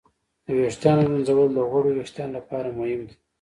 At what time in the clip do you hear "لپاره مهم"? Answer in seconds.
2.37-3.01